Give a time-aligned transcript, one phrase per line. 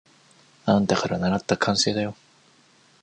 [0.65, 2.15] あんたからならった慣習だよ。